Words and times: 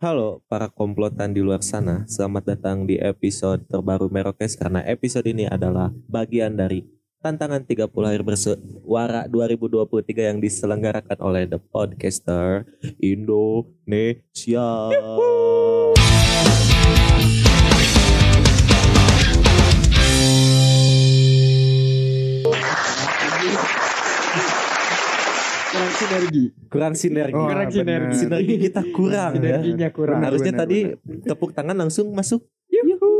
Halo 0.00 0.40
para 0.48 0.72
komplotan 0.72 1.36
di 1.36 1.44
luar 1.44 1.60
sana, 1.60 2.08
selamat 2.08 2.56
datang 2.56 2.88
di 2.88 2.96
episode 2.96 3.68
terbaru 3.68 4.08
Merokes 4.08 4.56
karena 4.56 4.80
episode 4.88 5.28
ini 5.28 5.44
adalah 5.44 5.92
bagian 6.08 6.56
dari 6.56 6.88
tantangan 7.20 7.68
30 7.68 7.92
akhir 8.08 8.24
bersuara 8.24 9.28
2023 9.28 10.32
yang 10.32 10.40
diselenggarakan 10.40 11.20
oleh 11.20 11.44
The 11.44 11.60
Podcaster 11.60 12.64
Indonesia. 12.96 14.88
kurang 14.88 15.99
sinergi 26.00 26.44
Kurang 26.72 26.94
sinergi. 26.96 27.36
Oh, 27.36 27.46
kurang 27.50 27.68
sinergi 27.68 28.14
Sinergi 28.16 28.54
kita 28.56 28.80
kurang 28.96 29.32
ya. 29.36 29.60
sinerginya 29.60 29.88
kurang 29.92 30.18
Harusnya 30.24 30.52
tadi 30.56 30.78
tepuk 31.28 31.52
tangan 31.52 31.76
langsung 31.76 32.10
masuk. 32.16 32.46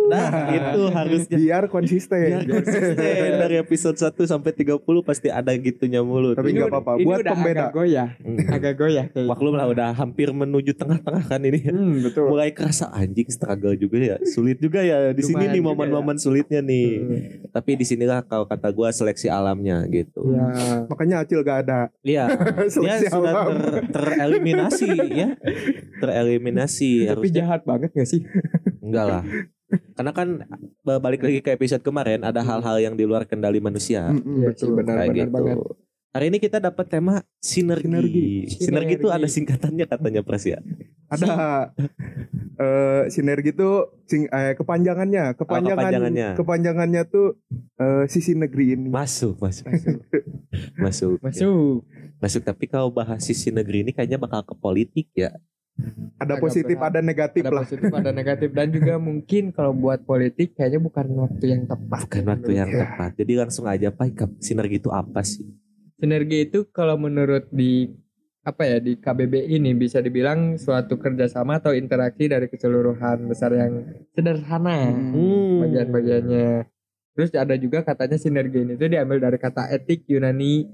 Nah, 0.06 0.28
itu 0.56 0.80
harusnya. 0.88 1.36
biar 1.36 1.64
konsisten. 1.66 2.18
Biar 2.22 2.42
konsisten 2.42 2.96
dari 3.36 3.56
episode 3.56 3.95
1 3.95 4.10
sampai 4.24 4.50
30 4.50 4.80
pasti 5.00 5.28
ada 5.28 5.52
gitunya 5.52 6.00
mulu. 6.00 6.32
Tapi 6.32 6.50
nggak 6.52 6.68
apa-apa. 6.68 6.92
Buat 6.98 7.20
udah 7.20 7.32
pembeda. 7.32 7.60
agak 7.62 7.74
goyah 7.74 8.09
Hmm. 8.16 8.38
agak 8.48 8.74
goyah 8.74 9.06
kayak 9.06 9.26
Maklum 9.26 9.54
lah 9.54 9.66
udah 9.66 9.88
hampir 9.92 10.28
menuju 10.30 10.73
tengah-tengah 10.73 11.24
kan 11.26 11.40
ini. 11.40 11.60
hmm, 11.62 11.95
betul 12.02 12.26
Mulai 12.28 12.50
kerasa 12.50 12.88
anjing 12.88 13.28
struggle 13.28 13.74
juga 13.74 13.96
ya. 13.98 14.16
Sulit 14.24 14.56
juga 14.56 14.80
ya 14.80 15.10
di 15.10 15.20
sini 15.20 15.45
nih 15.48 15.60
momen-momen 15.60 16.16
sulitnya 16.16 16.60
nih. 16.60 16.88
Hmm. 16.92 17.20
Tapi 17.51 17.70
di 17.74 17.84
sinilah 17.84 18.23
kalau 18.23 18.45
kata 18.45 18.70
gua 18.70 18.90
seleksi 18.90 19.26
alamnya 19.26 19.84
gitu. 19.87 20.23
ya 20.30 20.87
Makanya 20.87 21.23
Acil 21.23 21.40
gak 21.40 21.59
ada. 21.64 21.80
Iya. 22.01 22.24
Dia 22.60 22.68
Seleksi 22.70 23.06
sudah 23.09 23.32
alam. 23.32 23.46
ter- 23.52 23.87
tereliminasi 23.90 24.88
ya. 25.12 25.28
Tereliminasi 26.02 26.90
tapi 27.04 27.10
harusnya 27.26 27.37
jahat 27.38 27.60
banget 27.62 27.90
gak 27.92 28.09
sih 28.09 28.20
enggak 28.80 29.04
lah. 29.06 29.23
Karena 29.97 30.12
kan 30.15 30.29
eh, 30.62 31.01
balik 31.01 31.21
lagi 31.23 31.38
ke 31.40 31.54
episode 31.54 31.82
kemarin 31.85 32.26
ada 32.26 32.43
hal-hal 32.43 32.76
yang 32.82 32.95
di 32.99 33.04
luar 33.07 33.24
kendali 33.24 33.63
manusia. 33.63 34.10
Iya 34.10 34.51
betul. 34.52 34.74
benar. 34.79 34.95
kayak 35.04 35.15
gitu. 35.15 35.30
banget. 35.32 35.59
Hari 36.10 36.26
ini 36.26 36.38
kita 36.43 36.59
dapat 36.59 36.90
tema 36.90 37.23
sinergi. 37.38 37.87
Sinergi. 37.87 38.30
Sinergi 38.59 38.95
itu 38.98 39.07
Sinergi. 39.07 39.23
ada 39.23 39.29
singkatannya 39.30 39.85
katanya 39.87 40.21
Pras 40.26 40.43
ya. 40.43 40.59
Ada 41.07 41.30
eh 42.60 43.02
sinergi 43.09 43.54
tuh 43.54 43.95
sing, 44.10 44.26
eh, 44.26 44.52
kepanjangannya, 44.59 45.38
kepanjangan, 45.38 45.80
kepanjangannya. 45.80 46.29
kepanjangannya 46.35 47.02
tuh 47.07 47.38
eh, 47.79 48.04
sisi 48.10 48.35
negeri 48.35 48.74
ini. 48.74 48.88
Masuk, 48.91 49.38
masuk. 49.38 49.71
masuk. 50.82 51.16
masuk 51.23 51.87
Masuk 52.21 52.43
tapi 52.45 52.68
kalau 52.68 52.93
bahas 52.93 53.24
sisi 53.24 53.48
negeri 53.48 53.80
ini 53.88 53.91
kayaknya 53.96 54.21
bakal 54.21 54.45
ke 54.45 54.52
politik 54.52 55.09
ya. 55.16 55.32
Ada 56.16 56.34
agak 56.34 56.42
positif, 56.42 56.76
berat. 56.76 56.88
ada 56.88 57.00
negatif 57.00 57.42
ada 57.42 57.50
lah. 57.50 57.62
positif 57.62 57.88
ada 57.90 58.10
negatif 58.10 58.48
dan 58.50 58.68
juga 58.68 58.95
mungkin 58.96 59.42
kalau 59.50 59.73
buat 59.73 60.00
politik 60.02 60.52
kayaknya 60.52 60.78
bukan 60.78 61.06
waktu 61.18 61.45
yang 61.48 61.62
tepat 61.64 62.00
Bukan 62.04 62.24
waktu 62.26 62.50
yang 62.52 62.68
Ya. 62.68 62.78
tepat. 62.84 63.10
Jadi 63.16 63.32
langsung 63.34 63.64
aja 63.64 63.88
Pak, 63.88 64.08
sinergi 64.38 64.76
itu 64.78 64.91
apa 64.91 65.20
sih? 65.22 65.48
sinergi 65.94 66.47
itu 66.47 66.64
kalau 66.66 66.97
menurut 66.97 67.44
di 67.50 67.92
apa 68.41 68.64
ya 68.64 68.78
di 68.78 68.97
KBB 68.97 69.48
ini 69.50 69.72
bisa 69.75 69.98
dibilang 69.98 70.56
suatu 70.56 70.97
kerjasama 70.97 71.56
atau 71.56 71.70
interaksi 71.70 72.25
dari 72.25 72.48
keseluruhan 72.48 73.25
besar 73.26 73.53
yang 73.53 73.84
sederhana 74.10 74.88
Hmm. 74.88 75.60
bagian-bagiannya. 75.60 76.64
Terus 77.10 77.31
ada 77.34 77.53
juga 77.54 77.82
katanya 77.82 78.16
sinergi 78.16 78.62
ini 78.62 78.72
itu 78.75 78.86
diambil 78.86 79.20
dari 79.20 79.36
kata 79.36 79.69
etik 79.69 80.04
Yunani 80.06 80.64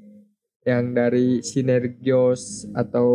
yang 0.67 0.91
dari 0.91 1.47
sinergios 1.47 2.67
atau 2.75 3.09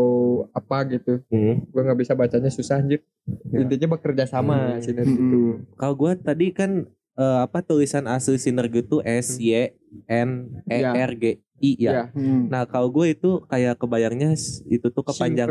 apa 0.56 0.88
gitu. 0.88 1.20
Hmm. 1.28 1.68
Gue 1.68 1.82
nggak 1.84 2.00
bisa 2.00 2.16
bacanya 2.16 2.48
susah 2.48 2.80
anjir. 2.80 3.04
Ya. 3.52 3.68
Intinya 3.68 4.00
bekerja 4.00 4.24
sama 4.24 4.80
Hmm. 4.80 4.82
sinergi 4.82 5.14
itu. 5.14 5.42
Mm-mm. 5.60 5.76
Kalau 5.76 5.94
gua 5.94 6.16
tadi 6.16 6.56
kan 6.56 6.88
eh, 7.12 7.40
apa 7.44 7.60
tulisan 7.60 8.08
asli 8.08 8.40
sinergi 8.40 8.88
itu 8.88 9.04
S 9.04 9.36
Y 9.36 9.76
N 10.08 10.64
E 10.66 10.80
R 10.80 11.12
G 11.20 11.26
I 11.62 11.72
ya. 11.78 11.92
Ya. 11.92 12.04
Hmm. 12.16 12.48
Nah, 12.48 12.64
kalau 12.66 12.88
gue 12.90 13.14
itu 13.14 13.44
kayak 13.46 13.78
kebayangnya 13.78 14.34
itu 14.66 14.88
tuh 14.90 15.04
kepanjang. 15.04 15.46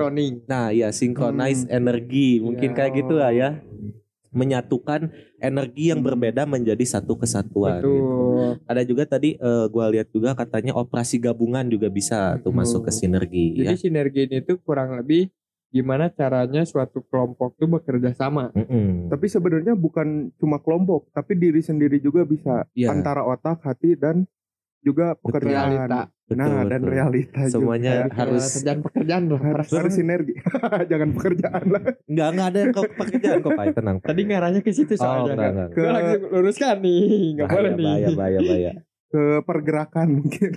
Nah, 0.49 0.73
ya 0.73 0.89
synchronize 0.91 1.69
Hmm. 1.69 1.79
energi, 1.79 2.41
mungkin 2.41 2.73
Ya. 2.73 2.77
kayak 2.81 2.93
gitu 2.97 3.15
lah 3.21 3.31
ya. 3.31 3.61
Menyatukan 4.31 5.11
energi 5.37 5.91
yang 5.91 6.01
berbeda 6.01 6.47
menjadi 6.47 6.83
satu 6.83 7.15
kesatuan. 7.15 7.79
gitu. 7.79 7.91
Betul. 7.91 8.63
Ada 8.65 8.83
juga 8.83 9.03
tadi 9.05 9.35
eh, 9.35 9.67
gua 9.67 9.91
lihat 9.91 10.09
juga 10.09 10.33
katanya 10.33 10.73
operasi 10.73 11.19
gabungan 11.19 11.67
juga 11.67 11.87
bisa 11.87 12.39
tuh 12.39 12.51
Betul. 12.51 12.59
masuk 12.59 12.81
ke 12.87 12.93
sinergi 12.93 13.47
Jadi 13.59 13.75
ya. 13.75 13.77
sinergi 13.77 14.21
ini 14.25 14.39
tuh 14.41 14.59
kurang 14.61 14.95
lebih 14.95 15.29
gimana 15.71 16.11
caranya 16.11 16.63
suatu 16.63 16.99
kelompok 17.05 17.55
tuh 17.55 17.71
bekerja 17.71 18.11
sama. 18.13 18.51
Mm-mm. 18.53 19.07
Tapi 19.07 19.27
sebenarnya 19.27 19.75
bukan 19.75 20.35
cuma 20.35 20.59
kelompok, 20.59 21.11
tapi 21.11 21.35
diri 21.35 21.63
sendiri 21.63 21.99
juga 21.99 22.23
bisa 22.23 22.67
Iya. 22.75 22.91
antara 22.91 23.23
otak, 23.23 23.63
hati 23.63 23.95
dan 23.95 24.27
juga 24.81 25.15
pekerjaan. 25.15 25.71
Realita. 25.71 26.03
Betul, 26.31 26.47
nah, 26.47 26.63
dan 26.63 26.79
betul. 26.79 26.95
realita 26.95 27.41
Semuanya 27.45 27.93
juga. 28.01 28.15
harus 28.17 28.43
pekerjaan-pekerjaan 28.47 29.23
lah. 29.27 29.41
harus, 29.43 29.69
harus 29.69 29.93
sinergi. 29.93 30.35
Jangan 30.91 31.09
pekerjaan 31.11 31.65
lah. 31.67 31.83
Enggak 32.07 32.29
enggak 32.31 32.47
ada 32.47 32.59
yang 32.61 32.71
ke 32.71 32.83
pekerjaan 32.95 33.37
kok, 33.41 33.51
Pak. 33.53 33.65
Tenang. 33.75 33.97
Tadi 33.99 34.21
ngarahnya 34.25 34.61
ke 34.61 34.71
situ 34.71 34.93
Oh, 34.93 35.01
soalnya. 35.01 35.35
enggak 35.35 35.51
enggak. 35.51 35.69
Ke 35.75 35.83
langsung 35.85 36.23
luruskan 36.31 36.77
nih, 36.79 37.03
nggak 37.35 37.47
Bahaya, 37.47 37.59
boleh 37.59 37.73
nih. 37.73 37.85
bahaya, 37.85 38.09
bahaya, 38.15 38.39
bahaya. 38.41 38.73
ke 39.11 39.23
pergerakan 39.43 40.07
mungkin. 40.17 40.51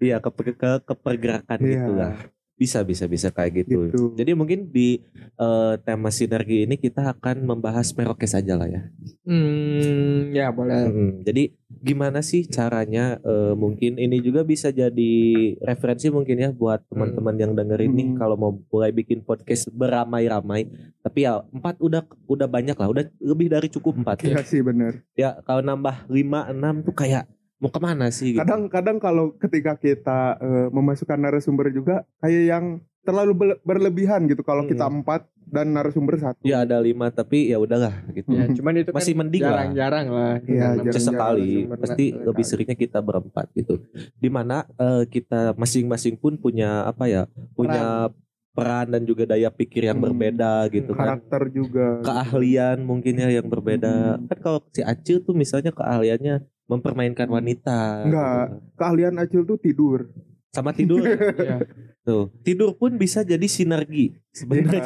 Iya, 0.00 0.16
ke, 0.18 0.30
ke, 0.32 0.70
ke 0.80 0.94
pergerakan 0.96 1.58
Iya. 1.60 1.68
gitu 1.68 1.92
lah. 1.92 2.12
Bisa, 2.60 2.84
bisa, 2.84 3.08
bisa 3.08 3.32
kayak 3.32 3.64
gitu. 3.64 3.88
Gitu. 3.88 4.12
Jadi 4.20 4.36
mungkin 4.36 4.68
di 4.68 5.00
eh, 5.40 5.74
tema 5.80 6.12
sinergi 6.12 6.68
ini 6.68 6.76
kita 6.76 7.16
akan 7.16 7.48
membahas 7.48 7.88
merokes 7.96 8.36
aja 8.36 8.52
lah 8.52 8.68
ya. 8.68 8.84
Hmm, 9.24 10.28
ya 10.36 10.52
boleh. 10.52 10.84
Mm-mm. 10.84 11.10
Jadi 11.24 11.56
gimana 11.80 12.20
sih 12.20 12.44
caranya 12.44 13.16
eh, 13.24 13.56
mungkin 13.56 13.96
ini 13.96 14.20
juga 14.20 14.44
bisa 14.44 14.68
jadi 14.68 15.14
referensi 15.64 16.12
mungkin 16.12 16.36
ya 16.36 16.52
buat 16.52 16.84
teman-teman 16.92 17.40
yang 17.40 17.52
dengerin 17.56 17.92
nih 17.96 18.08
Hmm. 18.12 18.18
kalau 18.20 18.36
mau 18.36 18.52
mulai 18.68 18.92
bikin 18.92 19.24
podcast 19.24 19.72
beramai-ramai. 19.72 20.68
Tapi 21.00 21.24
ya 21.24 21.40
empat 21.40 21.80
udah 21.80 22.04
udah 22.28 22.44
banyak 22.44 22.76
lah, 22.76 22.92
udah 22.92 23.04
lebih 23.24 23.48
dari 23.48 23.72
cukup 23.72 24.04
empat 24.04 24.20
ya. 24.20 24.36
Iya 24.36 24.42
sih 24.44 24.60
benar. 24.60 25.00
Ya 25.16 25.40
kalau 25.48 25.64
nambah 25.64 26.04
lima 26.12 26.44
enam 26.52 26.84
tuh 26.84 26.92
kayak 26.92 27.24
mau 27.60 27.68
ke 27.68 27.78
mana 27.78 28.08
sih? 28.08 28.34
Gitu. 28.34 28.40
Kadang-kadang 28.40 28.96
kalau 28.96 29.36
ketika 29.36 29.76
kita 29.76 30.20
eh, 30.36 30.66
memasukkan 30.70 31.16
narasumber 31.16 31.68
juga 31.68 32.02
kayak 32.18 32.44
yang 32.48 32.64
terlalu 33.00 33.32
berlebihan 33.60 34.24
gitu. 34.26 34.40
Kalau 34.40 34.64
kita 34.64 34.84
Hmm. 34.84 35.00
empat 35.00 35.24
dan 35.42 35.72
narasumber 35.72 36.14
satu. 36.16 36.40
Ya 36.42 36.62
ada 36.62 36.78
lima 36.78 37.10
tapi 37.10 37.48
ya 37.48 37.56
udahlah 37.56 37.90
gitu. 38.10 38.28
Ya, 38.30 38.46
cuman 38.46 38.72
itu 38.76 38.90
Masih 38.90 39.12
kan 39.12 39.20
mending 39.20 39.42
lah. 39.42 39.50
jarang-jarang 39.50 40.06
lah. 40.08 40.32
Iya, 40.36 40.44
Dengan 40.44 40.60
jarang-jarang. 40.62 40.94
sesekali 40.94 41.48
narasumber 41.50 41.78
pasti 41.80 42.04
na- 42.06 42.18
lebih 42.24 42.44
seringnya 42.44 42.76
kita 42.78 42.98
berempat 43.00 43.46
gitu 43.52 43.74
di 44.14 44.28
mana 44.28 44.56
eh, 44.76 45.04
kita 45.06 45.52
masing-masing 45.54 46.16
pun 46.16 46.36
punya 46.36 46.84
apa 46.84 47.04
ya 47.06 47.22
punya 47.52 48.08
peran 48.08 48.28
dan 48.86 49.02
juga 49.02 49.24
daya 49.24 49.48
pikir 49.48 49.84
yang 49.84 49.96
Hmm. 49.96 50.06
berbeda 50.06 50.52
gitu 50.68 50.92
kan 50.92 51.16
Karakter 51.16 51.42
juga. 51.48 51.86
keahlian 52.00 52.80
mungkin 52.80 53.14
ya 53.14 53.28
yang 53.30 53.46
berbeda 53.46 54.16
Hmm. 54.16 54.26
kan 54.26 54.38
kalau 54.38 54.60
si 54.68 54.80
Acil 54.80 55.20
tuh 55.20 55.32
misalnya 55.32 55.70
keahliannya 55.70 56.42
mempermainkan 56.66 57.26
wanita 57.26 58.04
Enggak. 58.04 58.44
gitu. 58.46 58.56
Keahlian 58.76 59.14
Acil 59.16 59.42
tuh 59.44 59.56
tidur. 59.56 60.00
sama 60.50 60.70
tidur 60.70 60.98
Iya. 61.38 61.62
tuh 62.00 62.34
tidur 62.42 62.74
pun 62.74 62.90
bisa 62.94 63.22
jadi 63.22 63.46
sinergi 63.46 64.18
sebenarnya 64.30 64.82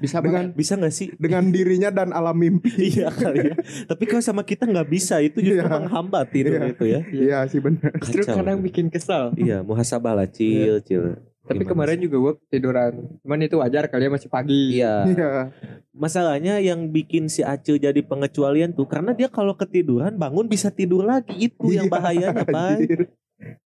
Bisa 0.00 0.16
Dengan- 0.18 0.48
bisa 0.50 0.72
nggak 0.74 0.94
sih 0.94 1.12
Dengan 1.14 1.44
dirinya 1.46 1.92
dan 1.92 2.08
alam 2.08 2.32
mimpi. 2.32 2.72
iya 2.96 3.12
kali 3.12 3.52
ya 3.52 3.56
tapi 3.84 4.04
kalau 4.04 4.24
sama 4.24 4.40
kita 4.42 4.64
nggak 4.64 4.88
bisa 4.88 5.20
itu 5.20 5.44
justru 5.44 5.60
Iya. 5.60 5.76
menghambat 5.76 6.24
tidur 6.30 6.56
Iya. 6.56 6.64
itu 6.66 6.84
ya 6.86 7.00
Iya 7.04 7.38
sih 7.44 7.60
benar. 7.60 7.92
Justru 8.00 8.24
Kacau. 8.24 8.36
kadang 8.38 8.58
bikin 8.60 8.88
kesal. 8.88 9.36
Iya, 9.36 9.60
muhasabah 9.60 10.16
lah, 10.16 10.24
cil, 10.26 10.80
cil. 10.80 11.20
Tapi 11.44 11.60
Gimana 11.60 11.70
kemarin 11.70 11.96
sih? 11.96 12.04
juga 12.04 12.16
gue 12.16 12.32
tiduran. 12.48 12.92
Cuman 13.20 13.38
itu 13.38 13.56
wajar 13.60 13.84
kali 13.86 14.02
ya 14.02 14.10
masih 14.10 14.30
pagi. 14.32 14.62
Iya. 14.74 14.94
Iya. 15.12 15.30
Masalahnya 15.92 16.58
yang 16.58 16.90
bikin 16.90 17.28
si 17.28 17.44
Acil 17.44 17.78
jadi 17.78 18.00
pengecualian 18.00 18.72
tuh 18.72 18.88
karena 18.88 19.12
dia 19.12 19.28
kalau 19.28 19.54
ketiduran 19.54 20.16
bangun 20.16 20.48
bisa 20.48 20.72
tidur 20.72 21.04
lagi 21.04 21.36
itu 21.38 21.70
yang 21.70 21.86
Iya, 21.86 21.92
bahayanya, 21.92 22.42
Pak. 22.50 22.80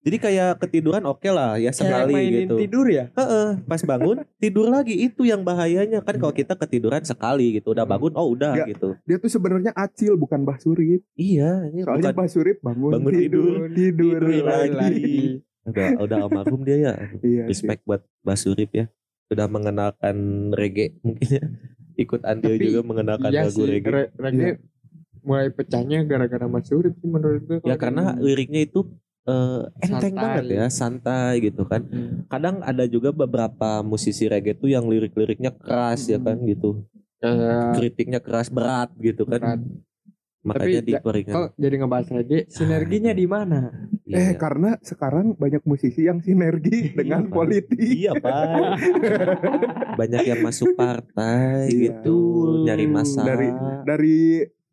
Jadi 0.03 0.17
kayak 0.19 0.58
ketiduran 0.58 1.06
oke 1.06 1.29
lah 1.29 1.55
ya 1.55 1.70
Kayak 1.70 1.76
sekali 1.76 2.14
mainin 2.19 2.41
gitu. 2.50 2.56
tidur 2.58 2.87
ya. 2.91 3.05
Heeh, 3.14 3.49
pas 3.62 3.79
bangun 3.81 4.26
tidur 4.37 4.67
lagi 4.67 4.97
itu 4.97 5.23
yang 5.23 5.47
bahayanya 5.47 6.03
kan 6.03 6.19
kalau 6.19 6.35
kita 6.35 6.58
ketiduran 6.58 7.05
sekali 7.06 7.55
gitu 7.56 7.73
udah 7.73 7.87
bangun 7.87 8.11
oh 8.19 8.32
udah 8.35 8.58
Nggak, 8.58 8.69
gitu. 8.75 8.88
Dia 9.06 9.17
tuh 9.23 9.31
sebenarnya 9.31 9.70
Acil 9.73 10.19
bukan 10.19 10.43
Surip. 10.58 11.06
Iya, 11.14 11.70
ini 11.70 11.87
Soalnya 11.87 12.11
bukan 12.11 12.26
Surip 12.26 12.58
bangun, 12.58 12.91
bangun 12.91 13.12
tidur, 13.14 13.55
tidur, 13.70 14.19
tidur 14.19 14.44
lagi. 14.44 14.75
lagi. 14.75 15.17
Udah 15.69 15.88
udah 16.00 16.17
almarhum 16.25 16.61
dia 16.62 16.76
ya. 16.79 16.93
Iya. 17.20 17.44
Respect 17.47 17.82
buat 17.85 18.03
Basurip 18.20 18.70
ya. 18.73 18.87
Sudah 19.29 19.47
mengenalkan 19.47 20.17
reggae 20.53 20.97
mungkin 21.00 21.29
ya. 21.29 21.44
Ikut 21.99 22.23
andil 22.23 22.56
Tapi 22.56 22.65
juga 22.65 22.81
mengenalkan 22.82 23.29
Iya 23.29 23.47
lagu 23.47 23.61
sih. 23.62 23.69
reggae. 23.69 23.91
Re- 23.91 24.12
reggae 24.17 24.44
Iya. 24.44 24.56
mulai 25.20 25.49
pecahnya 25.50 25.99
gara-gara 26.03 26.47
Mas 26.47 26.65
Surip 26.67 26.94
sih 26.97 27.11
menurut 27.11 27.43
gue. 27.44 27.59
Ya 27.62 27.76
karena 27.76 28.17
liriknya 28.17 28.65
itu 28.65 28.87
eh, 29.29 29.61
enteng 29.85 30.17
Santai. 30.17 30.25
banget 30.25 30.44
ya, 30.49 30.65
santai 30.73 31.35
gitu 31.44 31.69
kan. 31.69 31.85
Hmm. 31.85 32.25
Kadang 32.32 32.65
ada 32.65 32.88
juga 32.88 33.12
beberapa 33.12 33.85
musisi 33.85 34.25
reggae 34.25 34.56
tuh 34.56 34.73
yang 34.73 34.88
lirik-liriknya 34.88 35.53
keras 35.53 36.09
ya 36.09 36.17
kan 36.17 36.41
gitu. 36.49 36.81
Kayak 37.19 37.76
Kritiknya 37.76 38.20
keras 38.25 38.49
berat 38.49 38.88
gitu 38.97 39.29
kan. 39.29 39.41
berat. 39.43 39.61
Makanya 40.38 40.81
Tapi 41.02 41.23
kok 41.26 41.49
jadi 41.58 41.75
ngebahas 41.76 42.08
reggae 42.14 42.46
sinerginya 42.46 43.11
di 43.11 43.26
mana 43.26 43.75
Eh 44.08 44.32
Iya. 44.32 44.40
karena 44.40 44.70
sekarang 44.81 45.37
banyak 45.37 45.61
musisi 45.69 46.08
yang 46.08 46.25
sinergi 46.25 46.96
dengan 46.96 47.29
Pak. 47.29 47.35
politik. 47.35 47.76
Iya 47.76 48.17
pak. 48.17 48.81
Banyak 50.00 50.23
yang 50.25 50.40
masuk 50.40 50.73
partai 50.73 51.69
Iya. 51.69 52.00
gitu, 52.00 52.19
nyari 52.64 52.88
masalah. 52.88 53.26
Dari 53.29 53.49
dari 53.85 54.19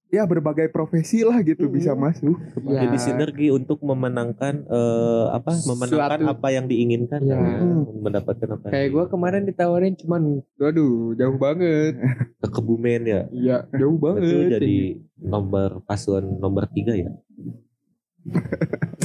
ya 0.08 0.24
berbagai 0.24 0.70
profesi 0.70 1.22
lah 1.22 1.42
gitu 1.42 1.66
Mm-mm. 1.66 1.76
bisa 1.76 1.92
masuk. 1.92 2.38
Ya. 2.64 2.86
Jadi 2.86 2.98
sinergi 2.98 3.48
untuk 3.50 3.82
memenangkan 3.82 4.64
eh, 4.64 5.26
apa? 5.30 5.58
Memenangkan 5.62 6.20
Suatu. 6.22 6.34
apa 6.34 6.48
yang 6.50 6.66
diinginkan. 6.66 7.20
Iya. 7.20 7.36
kan? 7.36 7.68
Mendapatkan 8.00 8.48
apa? 8.52 8.64
yang 8.66 8.74
kayak 8.74 8.90
gue 8.90 9.06
kemarin 9.08 9.44
ditawarin 9.44 9.94
cuman 9.96 10.22
waduh 10.56 11.14
jauh 11.14 11.38
banget 11.38 11.94
ke 12.42 12.48
Kebumen 12.48 13.02
ya. 13.04 13.22
iya 13.30 13.58
jauh 13.72 13.96
Itu 13.96 14.04
banget 14.04 14.52
jadi 14.56 14.76
nomor 15.18 15.82
paslon 15.84 16.38
nomor 16.38 16.70
tiga 16.70 16.94
ya. 16.94 17.12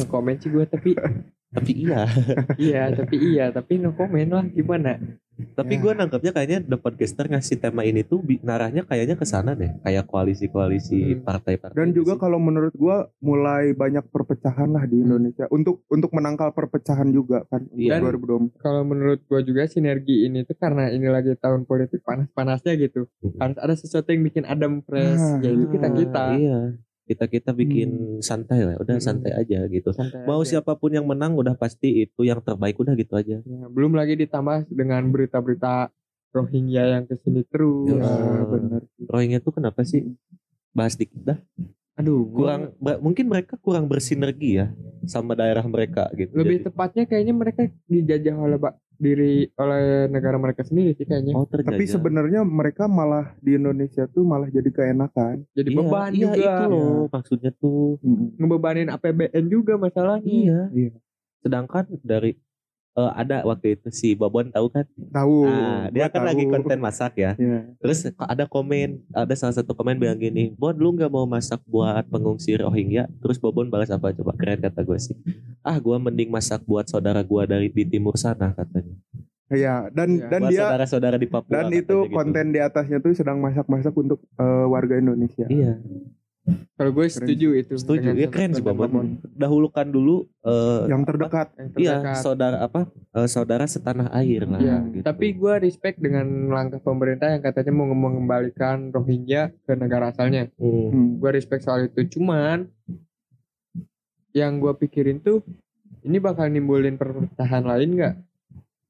komen 0.07 0.37
sih 0.37 0.49
gue 0.49 0.65
tapi 0.65 0.97
Tapi 1.51 1.73
iya. 1.83 2.07
iya 2.63 2.83
tapi 2.91 3.17
iya 3.19 3.45
tapi 3.51 3.77
no 3.77 3.91
komen 3.91 4.31
lah 4.31 4.47
gimana 4.47 5.03
Tapi 5.61 5.75
Ya. 5.75 5.81
gue 5.83 5.93
nangkepnya 5.95 6.33
kayaknya 6.33 6.59
The 6.63 6.77
Podcaster 6.77 7.27
ngasih 7.27 7.57
tema 7.59 7.83
ini 7.83 8.01
tuh 8.01 8.19
ngarahnya 8.23 8.83
kayaknya 8.83 9.15
ke 9.15 9.25
sana 9.25 9.53
deh. 9.53 9.77
Kayak 9.81 10.09
koalisi-koalisi 10.09 10.99
Hmm. 11.13 11.23
partai-partai. 11.23 11.77
Dan 11.77 11.91
gitu 11.91 12.01
juga 12.01 12.13
sih. 12.15 12.21
kalau 12.21 12.39
menurut 12.39 12.73
gua 12.73 12.97
mulai 13.21 13.73
banyak 13.73 14.07
perpecahan 14.07 14.69
lah 14.69 14.85
di 14.85 14.97
Indonesia 14.99 15.45
untuk 15.49 15.85
untuk 15.87 16.11
menangkal 16.11 16.51
perpecahan 16.51 17.11
juga 17.11 17.45
kan 17.45 17.69
Iya. 17.71 18.01
2024. 18.01 18.57
kalau 18.59 18.83
menurut 18.83 19.21
gue 19.23 19.41
juga 19.43 19.67
sinergi 19.67 20.25
ini 20.25 20.43
tuh 20.43 20.57
karena 20.57 20.89
ini 20.89 21.07
lagi 21.07 21.37
tahun 21.37 21.63
politik 21.63 22.01
panas-panasnya 22.01 22.73
gitu 22.75 23.05
Mm-mm. 23.21 23.37
harus 23.37 23.59
ada 23.59 23.75
sesuatu 23.75 24.09
yang 24.09 24.23
bikin 24.23 24.45
adem 24.45 24.81
fresh 24.81 25.19
Ah, 25.19 25.37
yaitu 25.41 25.77
kita 27.11 27.27
kita 27.27 27.51
bikin 27.53 27.91
santai 28.21 28.63
lah. 28.63 28.79
Udah 28.79 28.97
Hmm. 28.97 29.03
santai 29.03 29.35
aja 29.35 29.67
gitu. 29.67 29.91
Santai 29.91 30.23
Mau 30.23 30.39
aja. 30.39 30.57
siapa 30.57 30.73
pun 30.73 30.89
yang 30.89 31.03
menang 31.03 31.35
udah 31.35 31.53
pasti 31.53 32.01
itu 32.01 32.23
yang 32.23 32.39
terbaik 32.39 32.77
udah 32.77 32.95
gitu 32.95 33.13
aja. 33.13 33.43
Ya, 33.43 33.67
belum 33.67 33.93
lagi 33.93 34.15
ditambah 34.17 34.71
dengan 34.71 35.03
berita-berita 35.07 35.91
Rohingya 36.31 36.87
yang 36.89 37.05
ke 37.05 37.19
sini 37.19 37.43
terus 37.43 37.91
Ya, 37.91 37.99
Ya, 37.99 38.43
benar. 38.45 38.81
Rohingya 39.03 39.39
tuh 39.41 39.51
kenapa 39.53 39.83
sih? 39.83 40.15
Bahas 40.71 40.95
dikit 40.95 41.19
dah. 41.21 41.39
aduh 41.93 42.25
gua 42.25 42.57
Kurang 42.57 42.63
mungkin 43.03 43.29
mereka 43.29 43.59
kurang 43.59 43.85
bersinergi 43.85 44.57
ya 44.57 44.73
sama 45.05 45.35
daerah 45.35 45.61
mereka 45.63 46.09
gitu. 46.15 46.33
lebih 46.33 46.57
Jadi- 46.57 46.67
tepatnya 46.67 47.05
kayaknya 47.05 47.35
mereka 47.35 47.61
dijajah 47.85 48.37
oleh 48.39 48.57
diri 49.01 49.33
oleh 49.55 49.83
negara 50.07 50.37
mereka 50.37 50.61
sendiri 50.61 50.93
sih 50.93 51.03
kayaknya 51.03 51.33
Oh, 51.33 51.43
terjajah. 51.43 51.73
Tapi 51.73 51.85
sebenarnya 51.89 52.41
mereka 52.43 52.85
malah 52.85 53.33
di 53.39 53.57
Indonesia 53.57 54.05
tuh 54.07 54.23
malah 54.23 54.47
jadi 54.47 54.69
keenakan. 54.69 55.49
jadi 55.51 55.69
Iya, 55.69 55.79
beban 55.81 56.11
iya, 56.11 56.21
juga 56.23 56.37
itu 56.37 56.65
loh 56.69 57.01
maksudnya 57.09 57.51
tuh. 57.55 57.97
ngebebanin 58.37 58.89
APBN 58.91 59.45
juga 59.49 59.75
masalahnya 59.75 60.29
Iya. 60.29 60.61
Iya. 60.71 60.93
Sedangkan 61.41 61.89
dari 61.99 62.37
eh, 62.93 63.13
ada 63.15 63.43
waktu 63.45 63.79
itu 63.79 63.89
si 63.91 64.15
Babon 64.15 64.51
tahu 64.51 64.67
kan? 64.69 64.87
Tahu. 65.11 65.47
Ah, 65.47 65.87
dia 65.89 66.11
kan 66.11 66.23
tahu. 66.23 66.29
lagi 66.33 66.45
konten 66.47 66.79
masak 66.79 67.13
ya. 67.17 67.33
Iya. 67.39 67.71
Terus 67.79 68.09
ada 68.17 68.45
komen, 68.47 69.01
ada 69.11 69.35
salah 69.35 69.55
satu 69.55 69.73
komen 69.73 69.97
bilang 69.97 70.19
gini, 70.19 70.51
Bon 70.55 70.75
lu 70.75 70.95
nggak 70.95 71.11
mau 71.11 71.25
masak 71.25 71.63
buat 71.67 72.03
pengungsi 72.09 72.59
Rohingya? 72.59 73.07
Terus 73.23 73.39
Bobon 73.39 73.71
balas 73.71 73.91
apa 73.91 74.11
coba? 74.11 74.35
Keren 74.35 74.61
kata 74.61 74.83
gue 74.83 74.99
sih. 74.99 75.17
Ah 75.61 75.77
gua 75.79 76.01
mending 76.01 76.33
masak 76.33 76.65
buat 76.65 76.89
saudara 76.89 77.21
gua 77.21 77.45
dari 77.45 77.69
di 77.69 77.85
timur 77.85 78.17
sana 78.17 78.53
katanya. 78.57 78.97
Iya, 79.51 79.91
dan 79.91 80.15
Iya. 80.15 80.27
dan 80.31 80.41
buat 80.47 80.51
dia 80.55 80.63
saudara-saudara 80.63 81.17
di 81.19 81.27
Papua. 81.27 81.51
dan 81.51 81.67
itu 81.75 82.07
gitu. 82.07 82.15
konten 82.15 82.55
di 82.55 82.63
atasnya 82.63 83.03
tuh 83.03 83.19
sedang 83.19 83.43
masak-masak 83.43 83.91
untuk 83.99 84.23
eh, 84.39 84.67
warga 84.71 84.95
Indonesia. 84.95 85.43
Iya, 85.51 85.75
kalau 86.81 86.97
gue 86.97 87.13
setuju 87.13 87.49
itu 87.61 87.77
setuju. 87.77 88.01
dengan 88.09 88.17
Ya 88.17 88.29
keren 88.33 88.57
sih 88.57 88.65
Bobon. 88.65 89.21
Dahulukan 89.37 89.85
dulu 89.85 90.25
eh, 90.41 90.89
Yang 90.89 91.03
apa? 91.05 91.09
terdekat. 91.13 91.49
yang 91.53 91.69
Iya, 91.77 91.93
terdekat. 92.01 92.17
saudara 92.25 92.57
apa? 92.65 92.81
eh, 92.89 93.29
saudara 93.29 93.65
setanah 93.69 94.09
air 94.17 94.49
lah. 94.49 94.57
Iya, 94.65 94.77
gitu. 94.89 95.05
tapi 95.05 95.37
gue 95.37 95.55
respect 95.61 96.01
dengan 96.01 96.25
langkah 96.49 96.81
pemerintah 96.81 97.29
yang 97.29 97.45
katanya 97.45 97.73
mau 97.77 97.93
mengembalikan 97.93 98.89
Rohingya 98.89 99.53
ke 99.69 99.77
negara 99.77 100.09
asalnya. 100.09 100.49
Hmm. 100.57 100.89
Hmm. 100.89 101.09
Gue 101.21 101.31
respect 101.37 101.69
soal 101.69 101.93
itu. 101.93 102.01
Cuman 102.17 102.65
yang 104.33 104.57
gue 104.57 104.73
pikirin 104.81 105.21
tuh 105.21 105.45
ini 106.01 106.17
bakal 106.17 106.49
nimbulin 106.49 106.97
perpecahan 106.97 107.61
lain 107.61 107.93
nggak 107.93 108.15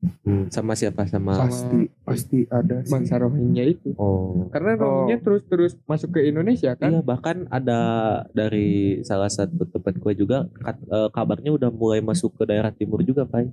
Hmm, 0.00 0.48
Sama 0.48 0.72
siapa? 0.72 1.04
Sama. 1.04 1.36
Pasti 1.36 1.80
pasti 2.02 2.38
ada 2.48 2.80
sih. 2.80 2.88
bangsa 2.88 3.20
Rohingya 3.20 3.64
itu? 3.68 3.92
Oh. 3.94 4.48
Karena 4.48 4.72
Oh. 4.74 5.04
Rohingya 5.04 5.20
terus-terus 5.20 5.76
masuk 5.84 6.16
ke 6.16 6.24
Indonesia 6.24 6.72
kan? 6.72 6.88
Iya 6.88 7.00
bahkan 7.02 7.44
ada 7.48 7.80
dari 8.32 8.68
salah 9.02 9.28
satu 9.28 9.60
tempat 9.62 9.94
gue 9.94 10.12
juga 10.16 10.48
kat- 10.56 10.80
eh, 10.82 11.08
kabarnya 11.10 11.52
udah 11.52 11.68
mulai 11.68 12.00
masuk 12.00 12.32
ke 12.32 12.44
daerah 12.44 12.72
timur 12.72 13.04
juga 13.04 13.28
Pak. 13.28 13.52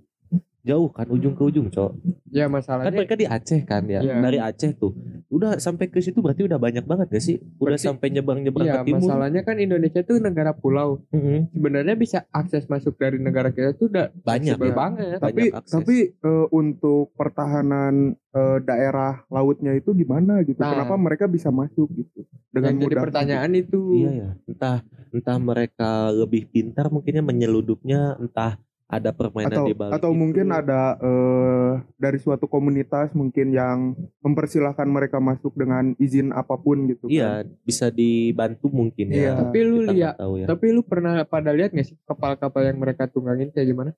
Jauh 0.68 0.90
kan 0.90 1.08
ujung 1.08 1.32
ke 1.32 1.44
ujung 1.44 1.68
cok. 1.68 1.92
Ya 2.28 2.46
Kan 2.46 2.54
masalahnya 2.54 2.92
mereka 2.94 3.16
di 3.16 3.24
Aceh 3.26 3.64
kan 3.64 3.88
ya. 3.88 4.00
Iya. 4.00 4.20
Dari 4.20 4.38
Aceh 4.38 4.76
tuh. 4.76 4.92
Udah 5.28 5.56
sampai 5.58 5.88
ke 5.88 5.98
situ 5.98 6.20
berarti 6.20 6.44
udah 6.44 6.56
banyak 6.56 6.84
banget 6.84 7.08
ya 7.10 7.22
sih. 7.24 7.36
Udah 7.58 7.74
Berarti- 7.74 7.88
sampai 7.88 8.08
nyebrang-nyebrang 8.10 8.68
Iya, 8.68 8.76
ke 8.78 8.86
timur. 8.86 9.00
masalahnya 9.02 9.42
kan 9.42 9.56
Indonesia 9.58 10.02
tuh 10.02 10.20
negara 10.20 10.52
pulau. 10.52 11.00
Mm-mm. 11.10 11.48
Sebenarnya 11.50 11.96
bisa 11.96 12.18
akses 12.30 12.68
masuk 12.68 12.96
dari 12.96 13.18
negara 13.18 13.50
kita 13.50 13.72
tuh 13.74 13.88
udah 13.88 14.12
Banyak 14.14 14.56
ya. 14.56 14.74
banget. 14.74 15.18
Tapi 15.18 15.32
banyak 15.42 15.56
akses. 15.56 15.74
tapi 15.74 15.96
eh, 16.14 16.46
untuk 16.50 17.16
pertahanan 17.16 17.96
eh, 18.30 18.58
daerah 18.62 19.24
lautnya 19.28 19.72
itu 19.72 19.94
gimana 19.94 20.44
gitu? 20.44 20.60
Nah. 20.60 20.76
Kenapa 20.76 20.96
mereka 20.96 21.26
bisa 21.26 21.48
masuk 21.48 21.88
gitu? 21.92 22.28
Dengan 22.50 22.74
yang 22.74 22.82
jadi 22.84 22.96
mudah. 22.96 23.04
pertanyaan 23.08 23.52
itu 23.54 23.80
Iya 23.96 24.12
ya. 24.12 24.30
Entah 24.46 24.78
entah 25.10 25.38
mereka 25.38 25.90
lebih 26.10 26.48
pintar 26.48 26.88
mungkinnya 26.88 27.22
menyeludupnya, 27.22 28.18
entah 28.18 28.58
ada 28.88 29.12
permainan 29.12 29.52
atau 29.52 29.66
di 29.68 29.76
balik 29.76 29.94
atau 29.94 30.12
itu. 30.12 30.20
mungkin 30.20 30.48
ada 30.48 30.96
eh, 30.96 31.72
dari 31.96 32.18
suatu 32.18 32.48
komunitas 32.48 33.12
mungkin 33.12 33.52
yang 33.52 33.78
mempersilahkan 34.24 34.88
mereka 34.88 35.20
masuk 35.20 35.52
dengan 35.54 35.92
izin 35.98 36.32
apa 36.32 36.56
pun 36.56 36.88
gitu 36.88 37.12
Iya, 37.12 37.44
kan. 37.44 37.46
bisa 37.62 37.92
dibantu 37.92 38.72
mungkin 38.72 39.12
Iya. 39.12 39.36
ya. 39.36 39.44
Tapi 39.44 39.60
lu 39.62 39.78
lihat, 39.84 40.16
nggak 40.16 40.40
ya. 40.40 40.46
tapi 40.48 40.66
lu 40.72 40.82
pernah 40.82 41.20
pada 41.24 41.52
lihat 41.52 41.72
gak 41.72 41.84
sih 41.86 42.00
kapal-kapal 42.02 42.64
yang 42.64 42.80
mereka 42.80 43.06
tunggangin 43.06 43.52
kayak 43.52 43.68
gimana? 43.68 43.92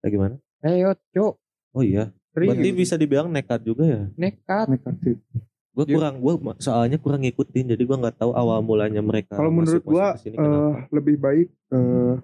Kayak 0.00 0.12
gimana? 0.12 0.34
Ayo, 0.64 0.96
cok, 1.12 1.34
Oh 1.76 1.84
iya. 1.84 2.08
serius, 2.32 2.56
Berarti 2.56 2.68
bisa 2.72 2.94
dibilang 2.96 3.28
nekat 3.28 3.60
juga 3.60 3.84
ya. 3.84 4.02
nekat. 4.16 4.72
Nekat 4.72 4.94
sih. 5.04 5.16
Gue 5.74 5.84
Dia- 5.84 6.00
kurang, 6.00 6.22
gue 6.22 6.32
soalnya 6.56 6.96
kurang 6.96 7.20
ngikutin, 7.20 7.76
jadi 7.76 7.82
gue 7.82 7.96
nggak 7.98 8.16
tahu 8.16 8.32
awal 8.32 8.62
mulanya 8.62 9.02
mereka. 9.02 9.36
Kalau 9.36 9.52
menurut 9.52 9.84
eh, 9.84 10.16
kenapa. 10.32 10.88
lebih 10.88 11.16
baik 11.18 11.48
eh 11.68 12.14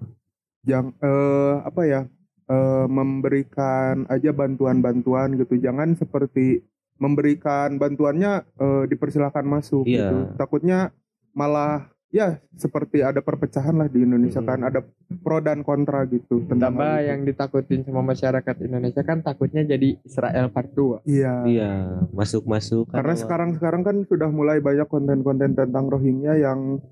yang 0.62 0.92
eh, 0.96 1.54
apa 1.62 1.82
ya? 1.84 2.02
eh, 2.46 2.86
memberikan 2.86 4.04
aja 4.06 4.30
bantuan-bantuan 4.30 5.38
gitu. 5.38 5.54
Jangan 5.56 5.94
seperti 5.94 6.58
memberikan 6.96 7.78
bantuannya 7.78 8.42
eh, 8.42 8.84
dipersilahkan 8.86 9.44
masuk 9.44 9.86
Iya. 9.86 10.10
gitu. 10.10 10.16
Takutnya 10.34 10.90
malah 11.30 11.86
ya 12.10 12.42
seperti 12.52 13.00
ada 13.00 13.22
perpecahan 13.22 13.70
lah 13.72 13.86
di 13.86 14.02
Indonesia 14.02 14.42
Mm-mm. 14.42 14.50
kan 14.50 14.66
ada 14.66 14.82
pro 15.16 15.38
dan 15.38 15.62
kontra 15.62 16.02
gitu 16.04 16.42
tentang 16.42 16.74
Tambah 16.74 17.06
yang 17.06 17.22
ditakutin 17.22 17.86
sama 17.86 18.02
masyarakat 18.02 18.56
Indonesia 18.60 18.98
kan 19.00 19.22
takutnya 19.22 19.62
jadi 19.64 19.94
Israel 20.02 20.50
part 20.50 20.74
2. 20.74 21.06
iya 21.06 21.46
Iya, 21.46 21.72
masuk-masuk. 22.10 22.90
kan 22.90 22.98
Karena 22.98 23.14
awal- 23.14 23.22
sekarang-sekarang 23.22 23.82
kan 23.86 23.96
sudah 24.04 24.26
mulai 24.28 24.58
banyak 24.58 24.84
konten-konten 24.84 25.54
tentang 25.54 25.86
Rohingya 25.86 26.34
yang 26.34 26.82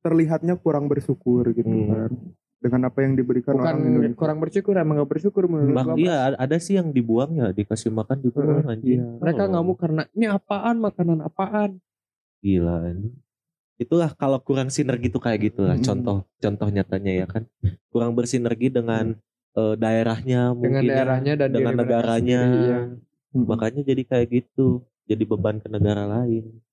terlihatnya 0.00 0.54
kurang 0.54 0.86
bersyukur 0.86 1.50
gitu 1.50 1.66
Hmm. 1.66 1.90
kan. 1.90 2.10
Dengan 2.64 2.88
apa 2.88 3.04
yang 3.04 3.12
diberikan 3.12 3.52
Bukan 3.52 3.60
orang 3.62 3.76
Indonesia. 3.84 4.16
kurang 4.16 4.38
bersyukur, 4.40 4.72
emang 4.74 4.96
gak 4.96 5.10
bersyukur 5.12 5.44
menurut 5.44 5.76
Bah, 5.76 5.84
gua. 5.84 5.94
iya 5.94 6.16
ada- 6.26 6.38
ada 6.40 6.56
sih 6.56 6.74
yang 6.74 6.88
dibuang 6.88 7.36
ya 7.36 7.52
dikasih 7.52 7.92
makan 7.92 8.16
juga 8.18 8.40
Heeh, 8.40 8.56
kan 8.56 8.66
anjing. 8.72 8.88
iya. 8.96 9.04
Mereka 9.20 9.36
Oh, 9.38 9.48
nggak 9.52 9.62
mau 9.62 9.76
karena 9.76 10.02
ini 10.10 10.26
apaan 10.26 10.76
makanan 10.80 11.18
apaan. 11.20 11.70
Gila 12.40 12.88
ini. 12.88 13.12
Itulah 13.76 14.14
kalau 14.14 14.40
kurang 14.40 14.70
sinergi 14.70 15.08
tuh 15.08 15.20
kayak 15.20 15.44
gitu 15.44 15.60
lah. 15.62 15.76
Mm. 15.76 15.84
Contoh 15.84 16.16
contoh 16.34 16.68
nyatanya 16.70 17.12
ya 17.12 17.26
kan. 17.28 17.44
Kurang 17.90 18.16
bersinergi 18.16 18.72
dengan 18.72 19.12
eh, 19.52 19.74
daerahnya 19.76 20.50
Dengan 20.50 20.56
mungkin 20.56 20.82
ya, 20.82 20.92
daerahnya 20.96 21.32
dan 21.36 21.48
dengan 21.52 21.74
negaranya. 21.76 22.40
sendiri. 22.42 22.72
Hmm. 23.30 23.44
Makanya 23.44 23.80
jadi 23.84 24.02
kayak 24.02 24.26
gitu. 24.32 24.66
Jadi 25.04 25.22
beban 25.22 25.58
ke 25.58 25.68
negara 25.68 26.08
lain. 26.08 26.64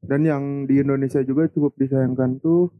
Dan 0.00 0.20
yang 0.22 0.44
di 0.64 0.80
Indonesia 0.80 1.20
juga 1.20 1.44
cukup 1.46 1.76
disayangkan 1.76 2.40
tuh 2.40 2.70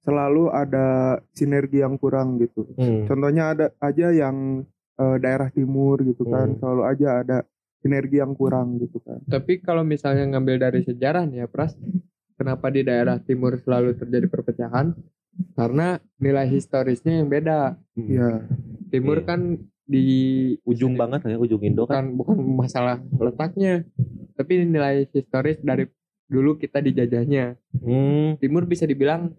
selalu 0.00 0.48
ada 0.48 0.86
sinergi 1.30 1.82
yang 1.82 1.98
kurang 1.98 2.38
gitu. 2.38 2.66
Hmm. 2.74 3.06
Contohnya 3.06 3.50
ada 3.50 3.66
aja 3.78 4.10
yang 4.10 4.62
eh, 4.94 5.16
daerah 5.18 5.50
timur 5.50 5.98
gitu 6.00 6.22
kan, 6.24 6.54
Hmm. 6.54 6.58
selalu 6.62 6.82
aja 6.86 7.08
ada 7.20 7.38
sinergi 7.82 8.22
yang 8.22 8.30
kurang 8.32 8.78
gitu 8.78 9.02
kan. 9.02 9.18
Tapi 9.26 9.58
kalau 9.58 9.82
misalnya 9.82 10.22
ngambil 10.30 10.62
dari 10.62 10.86
sejarah 10.86 11.26
nih 11.26 11.42
ya 11.42 11.48
Pras, 11.50 11.74
kenapa 12.34 12.70
di 12.70 12.86
daerah 12.86 13.18
timur 13.18 13.58
selalu 13.58 13.98
terjadi 13.98 14.30
perpecahan? 14.30 14.94
karena 15.58 15.98
nilai 16.14 16.46
historisnya 16.46 17.18
yang 17.18 17.26
beda 17.26 17.74
Iya. 17.98 18.46
timur 18.86 19.18
Iya. 19.18 19.26
kan 19.26 19.40
di 19.82 20.06
ujung 20.62 20.94
di- 20.94 21.00
banget 21.02 21.26
ya 21.26 21.36
ujung 21.36 21.58
Indo 21.58 21.84
kan 21.84 22.14
bukan 22.14 22.38
bukan 22.38 22.38
masalah 22.56 23.02
letaknya 23.18 23.82
tapi 24.32 24.62
nilai 24.62 25.10
historis 25.10 25.58
dari 25.58 25.90
dulu 26.24 26.54
kita 26.54 26.78
dijajahnya 26.78 27.58
hmm. 27.76 28.38
timur 28.38 28.64
bisa 28.64 28.86
dibilang 28.86 29.34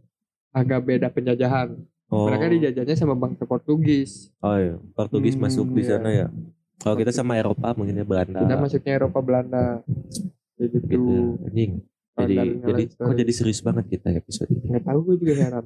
agak 0.55 0.79
beda 0.87 1.07
penjajahan. 1.11 1.75
Oh. 2.05 2.29
mereka 2.29 2.45
dijajahnya 2.53 2.95
sama 2.95 3.17
bangsa 3.17 3.49
Portugis. 3.49 4.29
Oh 4.39 4.53
iya. 4.55 4.77
Portugis 4.93 5.33
Hmm, 5.35 5.49
masuk 5.49 5.67
di 5.73 5.81
iya. 5.83 5.89
sana 5.97 6.09
ya. 6.13 6.27
Kalau 6.77 6.95
kita 7.01 7.09
sama 7.09 7.33
Eropa 7.33 7.73
mungkin 7.73 7.97
ya 7.97 8.05
Belanda. 8.05 8.45
Kita 8.45 8.55
masuknya 8.61 8.93
Eropa 8.93 9.19
Belanda. 9.25 9.81
Kayak 10.55 10.69
gitu, 10.69 10.85
gitu. 10.85 11.15
Anjing. 11.49 11.71
Jadi 12.15 12.35
jadi 12.63 12.83
kok 12.95 13.15
jadi 13.17 13.33
serius 13.33 13.59
banget 13.59 13.85
kita 13.91 14.07
episode 14.13 14.47
ini? 14.53 14.69
Nggak 14.71 14.85
tahu 14.87 14.99
gue 15.01 15.15
juga 15.19 15.33
heran. 15.35 15.65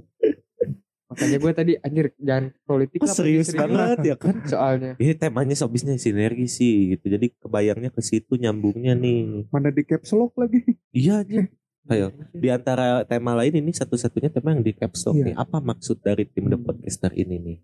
Makanya 1.10 1.38
gue 1.42 1.52
tadi 1.58 1.74
anjir 1.82 2.06
jangan 2.22 2.46
politik 2.70 3.02
lah, 3.02 3.14
serius 3.18 3.50
pergi 3.50 3.60
banget 3.60 3.98
ya 4.06 4.16
kan? 4.16 4.36
Soalnya. 4.46 4.92
Ini 4.96 5.14
temanya 5.18 5.56
sobisnya 5.58 5.98
sinergi 6.00 6.48
sih 6.48 6.96
gitu. 6.96 7.06
Jadi 7.20 7.36
kebayangnya 7.36 7.90
ke 7.92 8.02
situ 8.02 8.38
nyambungnya 8.40 8.96
nih. 8.96 9.50
Mana 9.52 9.74
di 9.74 9.84
caps 9.84 10.16
lock 10.16 10.38
lagi? 10.40 10.64
iya 10.96 11.22
aja 11.22 11.50
ayo. 11.90 12.08
Di 12.32 12.48
antara 12.48 13.02
tema 13.04 13.34
lain 13.34 13.54
ini 13.56 13.72
satu-satunya 13.72 14.30
tema 14.30 14.52
yang 14.52 14.62
di 14.62 14.72
caps 14.72 15.04
lock 15.04 15.16
Iya. 15.16 15.26
nih. 15.26 15.36
Apa 15.36 15.58
maksud 15.60 15.98
dari 16.00 16.24
tim 16.24 16.48
The 16.48 16.58
Podcaster 16.58 17.12
ini 17.14 17.38
nih? 17.38 17.58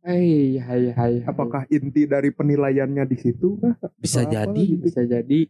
Hai 0.00 0.28
hai 0.58 0.82
hai 0.90 1.14
Apakah 1.22 1.64
inti 1.68 2.04
dari 2.04 2.28
penilaiannya 2.28 3.04
di 3.04 3.16
situ 3.16 3.56
bisa 3.96 4.20
Atau 4.20 4.34
apa 4.34 4.50
jadi. 4.50 4.62
gitu? 4.66 4.82
bisa 4.82 5.00
jadi. 5.02 5.40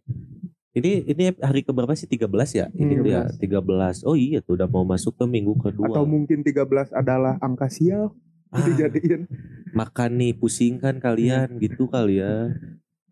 Ini 0.73 0.91
ini 1.07 1.23
hari 1.39 1.63
keberapa 1.63 1.95
sih? 1.95 2.05
13 2.05 2.27
ya? 2.53 2.67
Ini 2.69 2.93
Hmm. 2.93 3.01
tuh 3.01 3.11
ya 3.11 3.23
13 3.31 4.03
oh 4.03 4.15
iya 4.15 4.39
tuh 4.39 4.55
udah 4.55 4.67
mau 4.67 4.83
masuk 4.83 5.15
ke 5.15 5.25
minggu 5.25 5.55
kedua. 5.57 5.87
Atau 5.89 6.05
mungkin 6.05 6.43
13 6.43 6.91
adalah 6.91 7.39
angka 7.39 7.67
sial? 7.69 8.11
Ah, 8.49 8.63
dijadiin. 8.63 9.27
makan 9.73 10.11
nih 10.15 10.31
pusing 10.33 10.79
kan 10.79 10.97
kalian 10.97 11.59
gitu 11.59 11.91
kali 11.91 12.23
ya 12.23 12.55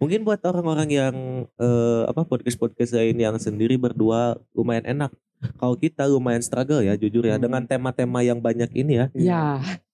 mungkin 0.03 0.21
buat 0.23 0.43
orang-orang 0.43 0.89
yang 0.91 1.15
eh, 1.55 2.03
apa 2.05 2.23
podcast 2.23 2.59
podcast 2.59 2.93
lain 2.93 3.15
yang 3.17 3.39
sendiri 3.39 3.79
berdua 3.79 4.35
lumayan 4.51 4.83
enak 4.85 5.15
kalau 5.57 5.75
kita 5.75 6.05
lumayan 6.05 6.39
struggle 6.39 6.79
ya 6.79 6.95
jujur 6.95 7.23
ya 7.23 7.35
Hmm. 7.35 7.45
dengan 7.45 7.63
tema-tema 7.63 8.21
yang 8.21 8.39
banyak 8.39 8.71
ini 8.73 8.93
ya 8.97 9.07
ya 9.13 9.45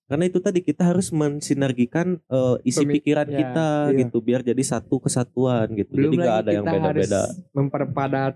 karena 0.05 0.25
itu 0.25 0.41
tadi 0.41 0.61
kita 0.61 0.83
harus 0.83 1.13
mensinergikan 1.13 2.17
eh, 2.27 2.57
isi 2.63 2.81
Pemi- 2.81 2.97
pikiran 2.97 3.29
ya. 3.29 3.37
kita 3.39 3.69
Iya. 3.87 3.99
gitu 4.01 4.19
biar 4.19 4.41
jadi 4.41 4.63
satu 4.63 4.97
kesatuan 4.99 5.69
gitu 5.75 5.93
belum 5.93 6.11
jadi 6.11 6.19
lagi 6.19 6.33
ada 6.35 6.51
yang 6.51 6.65
beda-beda 6.65 7.23
harus 7.29 7.37
memperpadat 7.51 8.35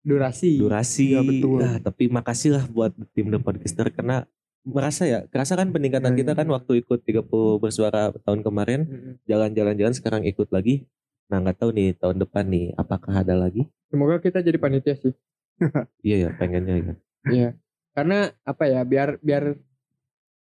durasi 0.00 0.56
durasi 0.56 1.12
Iya, 1.12 1.20
betul. 1.20 1.58
Nah, 1.58 1.76
tapi 1.82 2.06
makasih 2.06 2.54
lah 2.54 2.64
buat 2.64 2.94
tim 3.10 3.26
The 3.26 3.36
Podcaster 3.36 3.90
karena 3.90 4.22
merasa 4.66 5.06
ya 5.06 5.22
kerasa 5.24 5.54
kan 5.54 5.70
peningkatan 5.70 6.10
Iya, 6.10 6.18
kita 6.18 6.32
kan 6.34 6.50
waktu 6.50 6.82
ikut 6.82 7.00
30 7.00 7.22
bersuara 7.56 8.10
tahun 8.18 8.42
kemarin 8.42 8.80
Mm-mm. 8.82 9.12
jalan-jalan-jalan 9.24 9.94
sekarang 9.94 10.22
ikut 10.24 10.50
lagi. 10.50 10.84
Nah 11.26 11.38
nggak 11.38 11.56
tahu 11.56 11.70
nih 11.70 11.94
tahun 11.94 12.18
depan 12.18 12.44
nih 12.44 12.74
apakah 12.74 13.14
ada 13.16 13.34
lagi? 13.34 13.66
semoga 13.86 14.18
kita 14.18 14.42
jadi 14.42 14.58
panitia 14.58 14.98
sih 14.98 15.14
Iya 16.02 16.16
ya 16.18 16.30
pengennya 16.34 16.74
ya. 16.76 16.94
Iya. 17.24 17.48
Karena 17.92 18.18
apa 18.42 18.66
ya 18.66 18.82
biar 18.82 19.16
biar 19.20 19.54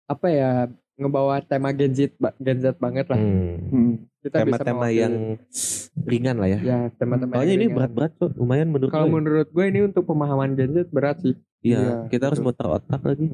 apa 0.04 0.26
ya 0.26 0.50
ngebawa 0.94 1.38
tema 1.40 1.70
Gen 1.70 1.94
Z 1.94 2.10
Gen 2.36 2.58
Z 2.58 2.74
banget 2.76 3.06
lah. 3.06 3.16
Hmm. 3.16 3.56
Hmm. 3.64 3.92
Kita 4.18 4.42
Tema-tema 4.42 4.82
mewakili. 4.84 4.98
yang 4.98 5.14
ringan 6.02 6.36
lah 6.36 6.48
ya. 6.48 6.58
ya 6.60 6.78
tema-tema 6.92 7.38
Soalnya 7.38 7.54
ini 7.54 7.66
berat-berat 7.70 8.12
kok, 8.18 8.34
lumayan 8.34 8.66
menurut 8.66 8.90
Kalau 8.90 9.06
menurut 9.06 9.46
gue 9.46 9.64
ini 9.64 9.80
untuk 9.84 10.02
pemahaman 10.04 10.52
Gen 10.52 10.74
Z 10.74 10.90
berat 10.90 11.22
sih. 11.22 11.38
Iya, 11.60 11.78
Iya, 11.78 11.94
kita 12.08 12.28
harus 12.28 12.38
betul. 12.38 12.50
muter 12.52 12.66
otak 12.68 13.00
lagi. 13.00 13.26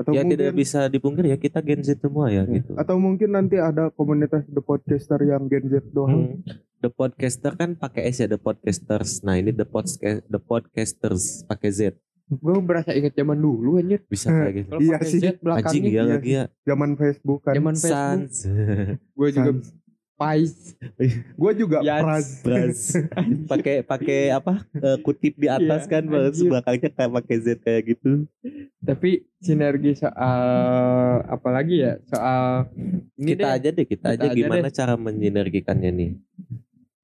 Atau 0.00 0.10
ya 0.10 0.20
mungkin 0.20 0.32
tidak 0.34 0.54
bisa 0.54 0.80
dipungkir 0.86 1.24
ya 1.26 1.36
kita 1.36 1.60
Gen 1.60 1.80
Z 1.80 1.98
semua 1.98 2.26
ya 2.26 2.42
Ya. 2.42 2.56
gitu. 2.56 2.72
atau 2.74 2.96
mungkin 2.96 3.28
nanti 3.30 3.54
ada 3.54 3.88
komunitas 3.90 4.42
the 4.46 4.58
podcaster 4.58 5.20
yang 5.20 5.44
Gen 5.44 5.68
Z 5.68 5.84
doang. 5.90 6.40
Hmm. 6.40 6.56
The 6.78 6.88
podcaster 6.88 7.52
kan 7.52 7.76
pakai 7.76 8.08
S 8.08 8.18
ya 8.18 8.26
The 8.26 8.38
Podcasters. 8.38 9.20
Nah 9.20 9.36
ini 9.36 9.52
The 9.52 9.64
Podca- 9.64 10.24
The 10.24 10.40
Podcasters 10.40 11.44
pakai 11.44 11.68
Z 11.68 11.80
Gue 12.30 12.56
berasa 12.58 12.90
inget 12.90 13.12
zaman 13.12 13.36
dulu 13.36 13.76
anjir. 13.76 14.00
bisa 14.06 14.30
kayak 14.30 14.54
gitu. 14.56 14.68
Kalau 14.70 14.80
Iya 14.80 14.96
pakai 14.96 15.04
sih. 15.04 15.18
Z 15.18 15.24
Anjing 15.26 15.42
belakangnya 15.42 15.82
ya 15.82 15.90
iya 15.90 16.02
lagi 16.08 16.30
ya. 16.32 16.44
Zaman 16.64 16.90
Facebook 16.94 17.40
kan. 17.42 17.52
zaman 17.52 17.74
Facebook. 17.74 18.30
Gue 19.12 19.28
juga. 19.30 19.50
Pais. 20.20 20.76
Gue 21.32 21.52
juga. 21.56 21.80
Pras. 22.44 22.92
Pakai 23.50 23.80
pakai 23.80 24.28
apa 24.28 24.68
eh, 24.76 25.00
kutip 25.00 25.40
di 25.40 25.48
atas 25.48 25.88
Iya, 25.88 25.92
kan 25.96 26.02
baru 26.04 26.28
anjir. 26.28 26.44
belakangnya 26.44 26.90
kayak 26.92 27.12
pakai 27.16 27.36
Z 27.40 27.46
kayak 27.64 27.82
gitu 27.88 28.10
Tapi 28.84 29.24
sinergi 29.40 29.96
soal 29.96 30.44
apalagi 31.24 31.80
ya 31.80 31.96
soal 32.04 32.68
ini 33.16 33.32
kita 33.32 33.48
deh. 33.48 33.56
aja 33.56 33.68
deh 33.72 33.86
kita, 33.88 34.06
Kita 34.12 34.20
aja 34.20 34.26
aja 34.28 34.36
gimana 34.36 34.68
cara 34.68 34.94
menyinergikannya 35.00 35.88
nih 35.88 36.10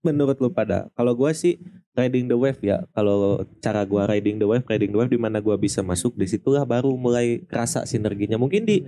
menurut 0.05 0.39
lu 0.39 0.53
pada 0.53 0.87
kalau 0.95 1.17
gua 1.19 1.35
sih 1.35 1.59
riding 1.99 2.31
the 2.31 2.39
wave 2.39 2.61
ya 2.63 2.87
kalau 2.95 3.43
cara 3.59 3.83
gua 3.83 4.07
riding 4.07 4.39
the 4.39 4.47
wave 4.47 4.63
riding 4.69 4.95
the 4.95 4.99
wave 5.01 5.11
di 5.11 5.19
mana 5.19 5.43
gua 5.43 5.59
bisa 5.59 5.83
masuk 5.83 6.15
di 6.15 6.31
situlah 6.31 6.63
baru 6.63 6.95
mulai 6.95 7.43
kerasa 7.43 7.83
sinerginya 7.83 8.39
mungkin 8.39 8.63
di 8.63 8.87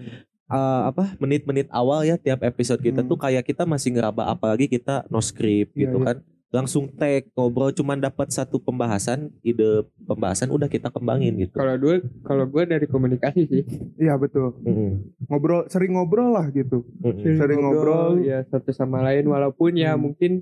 eh, 0.48 0.82
apa 0.86 1.14
menit-menit 1.16 1.68
awal 1.70 2.02
ya 2.02 2.16
tiap 2.16 2.40
episode 2.42 2.80
kita 2.80 3.00
Hmm. 3.00 3.08
tuh 3.08 3.18
kayak 3.18 3.42
kita 3.42 3.64
masih 3.64 3.92
ngeraba 3.92 4.26
apalagi 4.26 4.66
kita 4.66 5.04
no 5.06 5.20
script 5.20 5.72
Iya, 5.72 5.86
gitu 5.86 5.98
iya. 5.98 6.06
kan 6.06 6.16
langsung 6.48 6.88
tag 6.90 7.28
ngobrol 7.36 7.68
cuman 7.70 8.00
dapat 8.00 8.32
satu 8.32 8.56
pembahasan 8.56 9.28
ide 9.42 9.84
pembahasan 10.02 10.48
udah 10.48 10.64
kita 10.64 10.88
kembangin 10.88 11.36
gitu 11.36 11.52
Kalau 11.52 11.76
gue 11.76 12.00
kalau 12.24 12.48
gue 12.48 12.64
dari 12.64 12.88
komunikasi 12.88 13.42
sih. 13.44 13.62
Iya 13.96 14.16
betul. 14.16 14.56
Mm-mm. 14.64 15.12
Ngobrol 15.28 15.68
sering 15.68 15.92
ngobrol 15.92 16.32
lah 16.32 16.48
gitu. 16.48 16.88
Mm-mm. 17.04 17.36
Sering 17.36 17.60
ngobrol. 17.60 18.24
ya 18.24 18.40
satu 18.48 18.72
sama 18.72 19.04
lain 19.04 19.28
walaupun 19.28 19.76
ya 19.76 19.92
Hmm. 19.92 20.08
mungkin 20.08 20.32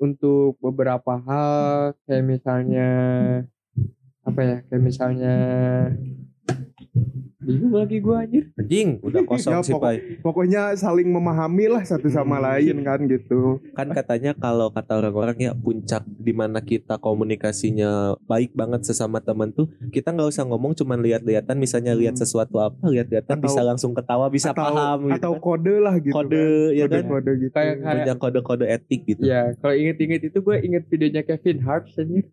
untuk 0.00 0.56
beberapa 0.56 1.20
hal 1.20 1.92
kayak 2.08 2.24
misalnya 2.24 2.88
apa 4.24 4.40
ya 4.40 4.56
kayak 4.64 4.80
misalnya 4.80 5.34
bingung 7.38 7.70
lagi 7.70 8.02
gua 8.02 8.26
anjir 8.26 8.50
anjing 8.52 8.98
udah 8.98 9.22
kosong 9.22 9.54
Ya, 9.54 9.62
sih 9.62 9.70
pokok- 9.70 9.84
Pai. 9.84 9.96
Pokoknya 10.18 10.74
saling 10.74 11.06
memahami 11.06 11.70
lah 11.70 11.82
satu 11.82 12.06
sama 12.08 12.36
Hmm. 12.36 12.44
lain 12.44 12.76
kan 12.82 12.98
gitu. 13.04 13.62
kan 13.72 13.88
katanya 13.92 14.34
kalau 14.34 14.68
kata 14.68 14.98
orang-orang 14.98 15.38
ya 15.40 15.52
puncak 15.54 16.02
di 16.04 16.32
mana 16.32 16.58
kita 16.60 16.98
komunikasinya 16.98 18.18
baik 18.20 18.52
banget 18.52 18.82
sesama 18.84 19.18
teman 19.20 19.50
tuh 19.50 19.70
kita 19.88 20.10
nggak 20.10 20.28
usah 20.28 20.44
ngomong 20.44 20.74
cuman 20.74 20.98
lihat-lihatan 20.98 21.54
misalnya 21.56 21.94
lihat 21.94 22.18
Hmm. 22.18 22.26
sesuatu 22.26 22.58
apa 22.58 22.82
lihat-lihatan 22.84 23.38
Atau- 23.38 23.46
bisa 23.46 23.60
langsung 23.62 23.94
ketawa 23.94 24.26
bisa 24.28 24.50
atau 24.50 24.58
paham 24.64 24.98
gitu 25.04 25.14
atau 25.14 25.32
kan. 25.32 25.40
kode 25.40 25.74
lah 25.78 25.94
gitu. 25.96 26.12
kode 26.12 26.42
kan. 26.66 26.74
ya 26.74 26.84
kan 26.84 26.90
Kode-kode 27.00 27.32
gitu. 27.38 27.52
Kayak- 27.52 27.78
kayak- 27.78 27.94
punya 27.94 28.14
kode-kode 28.16 28.64
etik 28.66 29.00
gitu 29.06 29.22
ya 29.22 29.42
kalau 29.56 29.74
inget-inget 29.76 30.22
itu 30.24 30.38
gue 30.40 30.56
inget 30.58 30.82
videonya 30.86 31.22
Kevin 31.22 31.58
Hart 31.60 31.86
anjir 31.94 32.26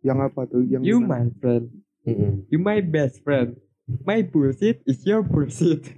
Yang 0.00 0.18
apa 0.24 0.40
tuh? 0.46 0.62
Yang 0.64 0.82
you 0.82 0.96
gimana? 0.98 1.12
my 1.18 1.34
friend 1.36 1.64
Mm-mm. 2.04 2.32
you 2.46 2.58
my 2.58 2.78
best 2.80 3.20
friend 3.20 3.58
my 4.06 4.22
bullshit 4.22 4.82
is 4.86 5.02
your 5.06 5.22
bullshit 5.22 5.86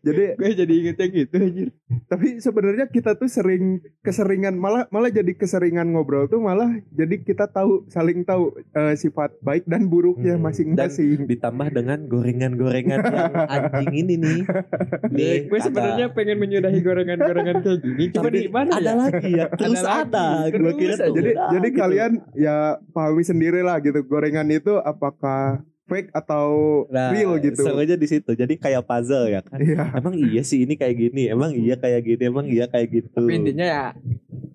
Jadi 0.00 0.32
gue 0.40 0.50
jadi 0.56 0.72
inget 0.72 0.96
yang 0.96 1.12
gitu 1.12 1.34
anjir 1.36 1.68
tapi 2.08 2.40
sebenarnya 2.40 2.88
kita 2.88 3.20
tuh 3.20 3.28
sering 3.28 3.84
keseringan 4.00 4.56
malah 4.56 4.88
malah 4.88 5.12
jadi 5.12 5.36
keseringan 5.36 5.92
ngobrol 5.92 6.24
tuh 6.24 6.40
malah 6.40 6.72
jadi 6.88 7.20
kita 7.20 7.52
tahu 7.52 7.84
saling 7.92 8.24
tahu 8.24 8.56
eh, 8.72 8.96
sifat 8.96 9.36
baik 9.44 9.68
dan 9.68 9.92
buruknya 9.92 10.40
Hmm. 10.40 10.48
masing-masing. 10.48 11.28
ditambah 11.28 11.68
dengan 11.68 12.08
gorengan-gorengan 12.08 12.98
yang 13.04 13.32
anjing 13.44 13.92
ini 13.92 14.14
nih 14.16 14.40
nih 15.14 15.36
gue 15.52 15.58
sebenarnya 15.60 16.06
pengen 16.16 16.40
menyudahi 16.40 16.80
gorengan-gorengan 16.80 17.56
kayak 17.60 17.78
gini 17.84 18.04
cuma 18.16 18.24
tapi 18.32 18.38
gimana 18.48 18.70
ada 18.80 18.88
ya 18.88 18.94
lagi 18.96 19.30
ya 19.36 19.46
terus 19.52 19.80
lagi, 19.84 20.00
ada 20.08 20.26
gue 20.48 20.56
terus 20.56 20.74
kira 20.80 20.94
tuh 20.96 21.12
jadi 21.12 21.30
udah 21.36 21.48
jadi 21.52 21.68
gitu. 21.68 21.76
kalian 21.76 22.12
ya 22.32 22.56
pahami 22.96 23.22
sendiri 23.26 23.60
lah 23.60 23.76
gitu 23.84 24.00
gorengan 24.08 24.48
itu 24.48 24.80
apakah 24.80 25.60
fake 25.90 26.14
atau 26.14 26.46
nah, 26.86 27.10
real 27.10 27.34
gitu. 27.36 27.58
serunya 27.60 27.94
di 27.94 28.06
situ 28.06 28.30
jadi 28.32 28.54
kayak 28.54 28.86
puzzle 28.86 29.26
ya 29.26 29.42
kan 29.42 29.58
Iya. 29.58 29.90
emang 29.92 30.14
iya 30.14 30.40
sih 30.40 30.62
ini 30.62 30.74
kayak 30.74 30.94
gini 30.96 31.26
emang 31.26 31.50
iya 31.52 31.74
kayak 31.74 32.06
gini 32.06 32.22
emang 32.24 32.46
iya 32.46 32.64
kayak 32.64 32.86
gitu 32.88 33.08
tapi 33.10 33.34
intinya 33.34 33.66
ya 33.66 33.84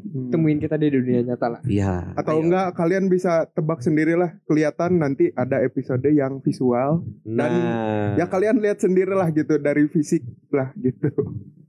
Hmm. 0.08 0.32
temuin 0.32 0.56
kita 0.58 0.80
di 0.80 0.88
dunia 0.88 1.20
nyata 1.26 1.48
lah 1.50 1.62
Iya. 1.68 2.16
Atau 2.16 2.40
ayo. 2.40 2.48
enggak 2.48 2.72
kalian 2.72 3.12
bisa 3.12 3.52
tebak 3.52 3.84
sendirilah 3.84 4.40
kelihatan 4.48 4.96
nanti 4.96 5.28
ada 5.36 5.60
episode 5.60 6.08
yang 6.08 6.40
visual 6.40 7.04
Nah, 7.28 8.16
ya 8.16 8.24
kalian 8.24 8.64
lihat 8.64 8.80
sendirilah 8.80 9.28
gitu 9.30 9.60
dari 9.60 9.92
fisik 9.92 10.24
lah 10.50 10.72
gitu 10.80 11.12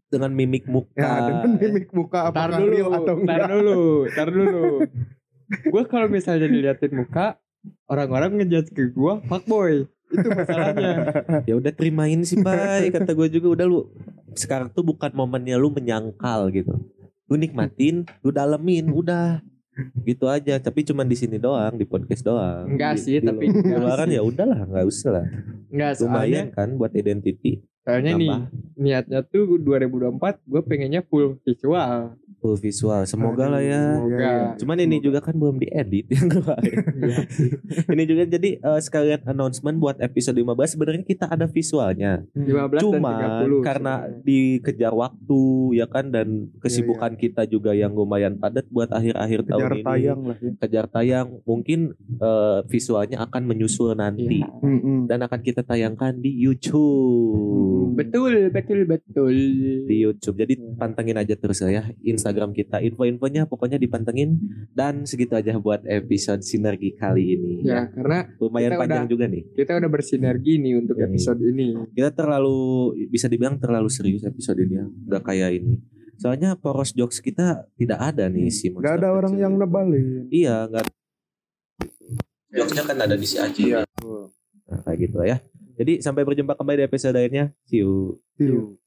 dengan 0.07 0.31
mimik 0.31 0.63
muka. 0.65 0.95
ya 0.95 1.27
dengan 1.27 1.59
mimik 1.59 1.91
muka 1.91 2.31
Tar 2.31 2.55
apakah 2.55 2.59
dulu, 2.63 2.71
real 2.71 2.91
atau 2.95 3.03
tar 3.03 3.19
enggak 3.19 3.49
dulu, 3.51 3.83
tar 4.09 4.29
dulu. 4.31 4.65
gue 5.75 5.83
kalau 5.85 6.07
misalnya 6.07 6.47
diliatin 6.47 6.93
muka, 6.95 7.43
orang-orang 7.87 8.43
ngejudge 8.43 8.71
ke 8.73 8.91
gue 8.91 9.13
fuckboy. 9.27 9.87
Itu 10.07 10.29
masalahnya. 10.31 10.93
Ya 11.51 11.55
udah 11.59 11.73
terimain 11.75 12.23
sih, 12.23 12.39
Bay. 12.39 12.89
Kata 12.95 13.13
gue 13.13 13.29
juga 13.31 13.59
udah 13.59 13.67
lu 13.67 13.91
sekarang 14.37 14.71
tuh 14.71 14.87
bukan 14.87 15.11
momennya 15.15 15.59
lu 15.59 15.73
menyangkal 15.73 16.51
gitu. 16.55 16.79
Lu 17.27 17.35
nikmatin, 17.35 18.07
lu 18.23 18.31
dalemin, 18.31 18.91
udah. 18.93 19.43
gitu 20.09 20.25
aja 20.25 20.57
tapi 20.57 20.89
cuman 20.89 21.05
di 21.05 21.13
sini 21.13 21.37
doang 21.37 21.77
di 21.77 21.85
podcast 21.85 22.25
doang 22.25 22.65
Enggak 22.65 22.97
Di- 22.97 23.03
sih, 23.05 23.17
di 23.21 23.29
tapi 23.29 23.45
enggak 23.53 23.77
luaran 23.77 24.09
ya 24.09 24.25
udahlah 24.25 24.65
nggak 24.65 24.87
usah 24.89 25.21
lah 25.21 25.27
Enggak 25.69 26.01
soalnya 26.01 26.09
lumayan 26.09 26.47
kan 26.49 26.69
buat 26.81 26.93
identity 26.97 27.61
soalnya 27.85 28.13
nih 28.17 28.33
niatnya 28.81 29.21
tuh 29.29 29.61
2024 29.61 30.49
gue 30.49 30.63
pengennya 30.65 31.05
full 31.05 31.37
visual. 31.45 32.17
Full 32.39 32.57
visual. 32.61 33.03
Semoga 33.09 33.51
lah 33.51 33.63
ya. 33.65 33.99
Semoga. 33.99 34.17
Iya, 34.17 34.31
iya. 34.31 34.47
cuman 34.61 34.77
ini 34.85 34.97
juga 35.03 35.19
kan 35.25 35.35
belum 35.35 35.57
diedit 35.59 36.07
yang 36.13 36.29
kemarin. 36.31 36.77
Iya. 36.97 37.19
ini 37.95 38.03
juga 38.09 38.23
jadi 38.25 38.51
eh, 38.59 38.81
sekalian 38.81 39.27
announcement 39.29 39.77
buat 39.79 39.97
episode 40.01 40.39
15 40.39 40.77
sebenarnya 40.79 41.05
kita 41.05 41.27
ada 41.29 41.47
visualnya. 41.49 42.25
15 42.35 42.47
dan 42.47 42.83
Cuman 42.83 43.15
30 43.43 43.67
karena 43.67 43.95
sebenarnya. 44.05 44.23
dikejar 44.27 44.93
waktu 44.97 45.43
ya 45.77 45.87
kan 45.91 46.05
dan 46.13 46.51
kesibukan 46.61 47.15
kita 47.19 47.45
juga 47.49 47.73
yang 47.77 47.93
lumayan 47.93 48.39
padat 48.39 48.67
buat 48.71 48.91
akhir-akhir 48.93 49.41
tahun 49.49 49.61
kejar 49.61 49.75
ini. 49.77 49.85
tayang 49.85 50.21
lah 50.25 50.37
ya. 50.39 50.51
Kejar 50.63 50.87
tayang. 50.89 51.27
Mungkin 51.45 51.81
eh, 52.21 52.59
visualnya 52.69 53.19
akan 53.27 53.43
menyusul 53.45 53.97
nanti. 53.97 54.43
Iya. 54.43 54.49
Mm-mm. 54.63 54.99
dan 55.07 55.23
akan 55.23 55.41
kita 55.43 55.63
tayangkan 55.63 56.19
di 56.21 56.33
YouTube. 56.33 57.95
Betul 57.97 58.51
betul 58.53 58.85
betul. 58.85 59.35
Di 59.87 59.97
YouTube. 59.97 60.37
Jadi 60.37 60.59
pantengin 60.77 61.17
aja 61.17 61.35
terus 61.39 61.63
ya. 61.63 61.87
Instagram 62.03 62.26
kita. 62.33 62.81
Info-infonya 62.81 63.45
pokoknya 63.45 63.77
dipantengin. 63.77 64.39
Dan 64.71 65.05
segitu 65.05 65.35
aja 65.35 65.55
buat 65.57 65.83
episode 65.83 66.41
sinergi 66.41 66.93
kali 66.93 67.35
ini. 67.35 67.53
Ya 67.63 67.87
karena 67.87 68.31
lumayan 68.37 68.71
kita 68.71 68.81
panjang 68.81 69.05
udah- 69.05 69.13
juga 69.13 69.25
nih. 69.27 69.43
kita 69.53 69.73
udah 69.77 69.91
bersinergi 69.91 70.53
nih 70.57 70.75
untuk 70.77 70.97
Hmm. 70.97 71.07
episode 71.07 71.41
ini. 71.41 71.67
Kita 71.93 72.11
terlalu 72.11 72.59
bisa 73.07 73.27
dibilang 73.27 73.57
terlalu 73.57 73.87
serius 73.87 74.23
episode 74.23 74.57
ini 74.59 74.75
ya. 74.75 74.87
Nggak 74.87 75.23
kayak 75.23 75.51
ini. 75.55 75.75
Soalnya 76.17 76.57
poros 76.57 76.91
jokes 76.91 77.21
kita 77.21 77.69
tidak 77.75 78.01
ada 78.01 78.27
nih 78.27 78.49
si 78.49 78.69
nggak 78.69 78.81
ada 78.81 78.89
monster 79.07 79.11
orang 79.13 79.33
kecil 79.33 79.43
yang 79.43 79.55
nebalin. 79.55 80.07
Iya 80.29 80.57
nggak 80.67 80.85
jokesnya 82.49 82.83
kan 82.85 82.97
ada 82.99 83.15
di 83.15 83.27
si 83.27 83.37
Aji. 83.37 83.63
Iya. 83.69 83.81
nah, 84.67 84.81
kayak 84.83 84.99
gitu 84.99 85.17
lah 85.21 85.29
ya. 85.29 85.39
Jadi 85.77 86.01
sampai 86.01 86.25
berjumpa 86.25 86.57
kembali 86.57 86.81
di 86.81 86.87
episode 86.89 87.13
lainnya 87.13 87.53
see 87.69 87.85
you. 87.85 88.17
Iya. 88.41 88.81